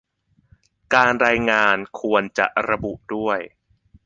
[0.93, 3.39] การรายงานควรจะระบุด้วย